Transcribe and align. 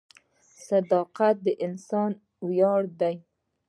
•صداقت 0.67 1.35
د 1.45 1.47
انسان 1.65 2.11
ویاړ 2.47 2.81
دی. 2.99 3.15